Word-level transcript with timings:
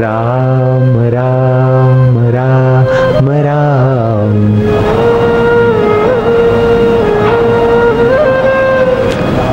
राम 0.00 0.92
राम 1.12 2.18
राम 2.34 3.30
राम। 3.46 4.36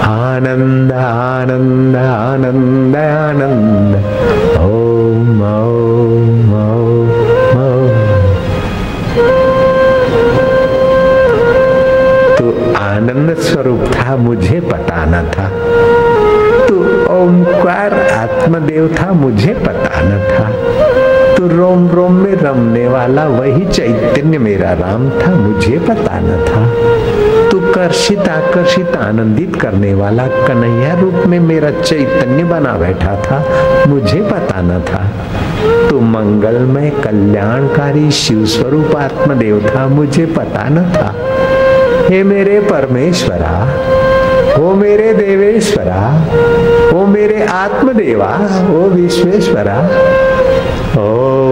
आनंद 0.06 0.92
आनंद 0.94 1.96
आनंद 1.96 2.96
आनन्द 2.96 3.94
ॐ 4.60 5.42
ॐ 5.46 6.54
ॐ 6.62 6.84
तो 12.38 12.46
आनंद 12.84 13.36
स्वरूप 13.48 13.84
था, 13.96 14.16
मुझे 14.18 14.60
पता 14.72 15.06
ना 15.06 15.22
था। 15.34 15.50
ओंकार 17.16 17.94
आत्मदेव 17.94 18.96
था, 19.00 19.12
मुझे 19.12 19.54
पता 19.54 20.02
न 20.02 20.20
था। 20.30 20.50
तू 21.36 21.48
रोम 21.48 21.90
रोम 21.90 22.14
में 22.14 22.36
रमने 22.36 22.88
वाला 22.88 23.26
वही 23.28 23.66
चैतन्य 23.66 24.38
मेरा 24.38 24.74
राम 24.74 25.10
था, 25.10 25.36
मुझे 25.36 25.80
पता 25.80 26.20
न 26.20 26.46
था। 26.48 26.66
तू 27.50 27.60
कर्षित 27.60 28.20
आकर्षित 28.20 28.96
आनंदित 28.96 29.56
करने 29.56 29.94
वाला 29.94 30.28
कन्हैया 30.28 30.94
रूप 31.00 31.14
में 31.28 31.40
मेरा 31.40 31.72
चैतन्य 31.72 32.44
बना 32.44 32.74
बैठा 32.74 33.16
था, 33.16 33.44
मुझे 33.88 34.22
पता 34.22 34.62
न 34.62 34.82
था। 34.82 35.04
तू 35.90 36.00
मंगलमय, 36.00 36.90
कल्याणकारी 37.04 38.12
शिव 38.12 38.46
स्वरूप 38.46 38.96
आत्मदेव 38.96 39.72
था, 39.76 39.88
मुझे 39.88 40.26
पता 40.26 40.70
न 40.70 40.92
था। 40.96 41.16
हे 42.10 42.24
मेरे 42.24 42.60
परमेश्वरा, 42.60 43.56
हो 44.58 44.74
मेरे 44.74 45.14
देवेश्वरा 45.14 46.02
मेरे 47.08 47.40
आत्मदेवा 47.46 48.30
ओ 48.72 48.80
विश्वेश्वरा। 48.90 49.78
ओम 51.02 51.45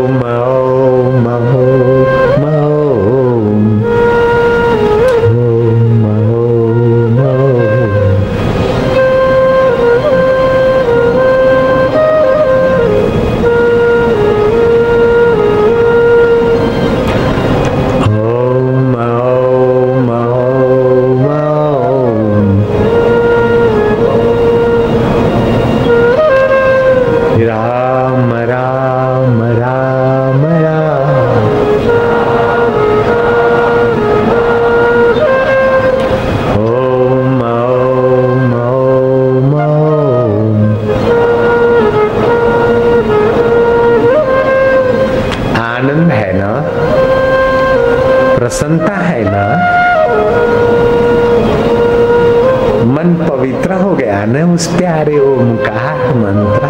मन 52.93 53.27
पवित्र 53.29 53.73
हो 53.73 53.95
गया 53.95 54.25
न 54.25 54.43
उस 54.55 54.67
प्यारे 54.67 55.19
ओमकार 55.19 56.13
मंत्र। 56.15 56.67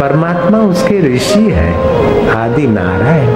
परमात्मा 0.00 0.58
उसके 0.58 1.14
ऋषि 1.14 1.50
है, 1.50 1.72
आदि 2.36 2.66
नारायण, 2.66 3.28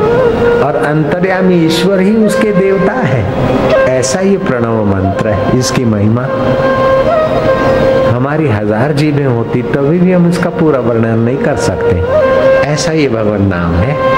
और 0.62 0.76
अंतर्यामी 0.76 1.66
ईश्वर 1.66 2.00
ही 2.00 2.14
उसके 2.16 2.52
देवता 2.52 2.92
है। 2.92 3.24
ऐसा 3.88 4.20
ये 4.20 4.36
प्रणव 4.36 4.84
मंत्र 4.84 5.28
है, 5.28 5.58
इसकी 5.58 5.84
महिमा। 5.84 6.22
हमारी 8.16 8.48
हज़ार 8.48 8.92
जीवें 8.92 9.26
होती, 9.26 9.62
तभी 9.62 9.98
भी 9.98 10.12
हम 10.12 10.28
इसका 10.28 10.50
पूरा 10.50 10.78
वर्णन 10.80 11.18
नहीं 11.18 11.36
कर 11.36 11.56
सकते। 11.56 11.96
ऐसा 12.68 12.92
ये 12.92 13.08
भगवान 13.08 13.46
नाम 13.46 13.72
है। 13.72 14.15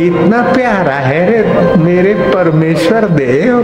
कितना 0.00 0.42
प्यारा 0.42 0.94
है 0.94 1.30
रे 1.30 1.76
मेरे 1.76 2.14
परमेश्वर 2.14 3.04
देव। 3.04 3.58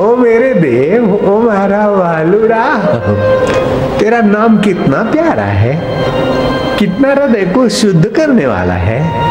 ओ 0.00 0.16
मेरे 0.16 0.54
देव, 0.54 1.14
ओ 1.14 1.40
मारा 1.40 1.88
वालुरा। 1.88 2.76
तेरा 3.98 4.20
नाम 4.20 4.58
कितना 4.58 5.02
प्यारा 5.02 5.42
है। 5.42 5.80
कितना 6.78 7.10
हृदय 7.10 7.46
को 7.54 7.68
शुद्ध 7.68 8.06
करने 8.06 8.46
वाला 8.46 8.74
है। 8.74 9.28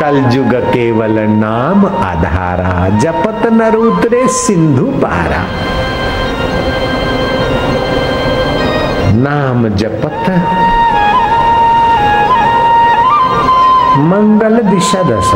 कल 0.00 0.36
युग 0.36 0.54
केवल 0.54 1.20
नाम 1.20 1.86
आधारा, 1.86 2.98
जपत 2.98 3.52
नर 3.52 3.74
उतरे 3.74 4.28
सिंधु 4.28 4.84
पारा। 4.84 5.69
नाम 9.12 9.68
जपत। 9.68 10.30
मंगल 13.98 14.60
दिशा 14.62 15.02
दस 15.02 15.30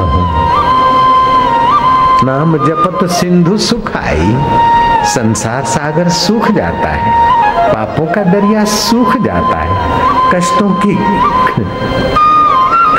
नाम 2.24 2.56
जपत 2.56 3.10
सिंधु 3.10 3.58
सुखाई। 3.58 4.36
संसार 5.04 5.64
सागर 5.64 6.08
सूख 6.08 6.50
जाता 6.50 6.88
है। 6.88 7.12
पापों 7.74 8.06
का 8.06 8.22
दरिया 8.22 8.64
सूख 8.64 9.16
जाता 9.16 9.58
है। 9.58 9.78
कष्टों 10.34 10.70
की 10.70 10.98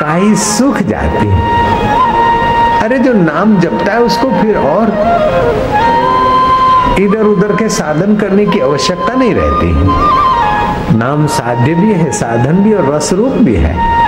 काई 0.00 0.34
सूख 0.34 0.78
जाती 0.78 1.26
है। 1.26 1.40
अरे 2.80 2.98
जो 2.98 3.12
नाम 3.12 3.56
जपता 3.56 3.92
है 3.92 4.00
उसको 4.00 4.30
फिर 4.30 4.56
और 4.56 4.86
इधर 7.00 7.22
उधर 7.22 7.56
के 7.56 7.68
साधन 7.68 8.16
करने 8.16 8.46
की 8.46 8.60
आवश्यकता 8.60 9.14
नहीं 9.14 9.34
रहती। 9.34 10.25
नाम 10.94 11.26
साध्य 11.26 11.74
भी 11.74 11.92
है 11.92 12.12
साधन 12.12 12.52
भी 12.52 12.74
और 12.74 12.94
रस 12.94 13.12
रूप 13.12 13.32
भी 13.32 13.56
है। 13.56 14.00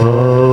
ओम। 0.00 0.46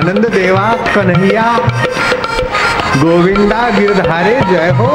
आनंद 0.00 0.26
देवा 0.26 0.68
कन्हैया। 0.94 1.42
गोविंदा 2.96 3.58
गिरधारे, 3.70 4.40
जय 4.50 4.70
हो। 4.70 4.86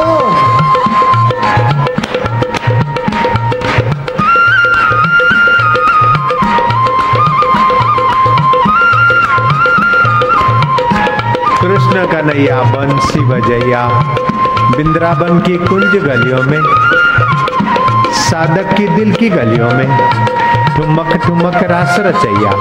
कृष्ण 11.61 12.05
कन्हैया 12.07 12.61
बंसी 12.63 13.19
बजैया 13.19 13.87
बिंद्रावन 14.77 15.39
की 15.39 15.57
कुंज 15.57 15.95
गलियों 16.05 16.43
में, 16.43 16.61
साधक 18.23 18.73
की 18.77 18.87
दिल 18.87 19.13
की 19.13 19.29
गलियों 19.29 19.71
में 19.71 19.87
ठुमक 20.75 21.15
ठुमक 21.17 21.63
रास 21.63 21.95
रचैया। 21.99 22.51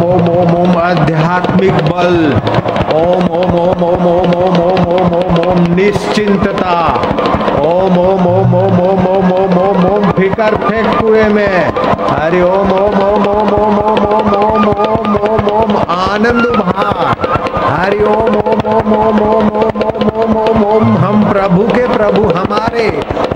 ओम 0.01 0.29
ओम 0.29 0.55
ओम 0.55 0.77
आध्यात्मिक 0.81 1.81
बल 1.89 2.15
ओम 4.11 4.33
ओम 4.43 4.57
ओम 4.61 4.87
ओम 4.93 5.13
ओम 5.17 5.39
ओम 5.47 5.59
निश्चिंतता 5.75 6.73
ओम 7.67 7.97
ओम 7.99 8.25
ओम 8.27 8.53
ओम 8.61 8.79
ओम 8.85 9.07
ओम 9.09 9.31
ओम 9.33 9.57
ओम 9.63 9.85
ओम 9.91 10.11
फिकर 10.19 10.55
फेंक 10.63 10.87
कुएँ 10.99 11.27
में 11.33 11.55
हरि 12.11 12.41
ओम 12.41 12.71
ओम 12.79 12.99
ओम 13.03 13.27
ओम 13.27 13.53
ओम 13.59 13.79
ओम 13.79 14.29
ओम 14.35 14.35
ओम 14.39 14.67
ओम 14.69 15.15
ओम 15.29 15.49
ओम 15.59 15.75
आनंद 15.97 16.47
भा 16.59 16.87
हरि 17.69 18.03
ओम 18.15 18.35
ओम 18.41 18.67
ओम 18.73 18.93
ओम 18.93 19.21
ओम 19.29 19.51
ओम 19.61 20.09
ओम 20.21 20.37
ओम 20.37 20.63
ओम 20.65 20.93
प्रभु 21.31 21.65
के 21.67 21.87
प्रभु 21.87 22.21
हमारे 22.35 22.85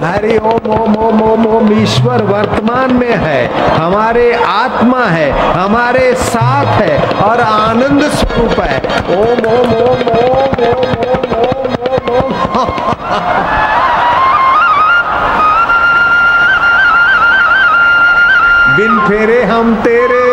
हरि 0.03 0.37
ओम 0.47 0.65
ओम 0.77 0.95
ओम 1.03 1.21
ओम 1.23 1.45
ओम 1.47 1.71
ईश्वर 1.73 2.23
वर्तमान 2.25 2.93
में 2.95 3.13
है 3.21 3.39
हमारे 3.75 4.25
आत्मा 4.45 5.03
है 5.05 5.29
हमारे 5.53 6.13
साथ 6.23 6.81
है 6.81 6.97
और 7.25 7.41
आनंद 7.41 8.03
स्वरूप 8.13 8.59
है 8.61 8.79
ओम 9.17 9.47
ओम 9.51 9.71
ओम 9.77 10.09
ओम 10.15 10.65
ओम 10.65 10.95
ओम 11.03 11.35
बिन 18.77 18.99
फेरे 19.07 19.41
हम 19.45 19.75
तेरे 19.83 20.23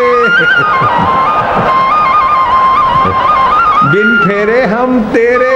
बिन 3.93 4.17
फेरे 4.19 4.65
हम 4.67 5.01
तेरे 5.13 5.53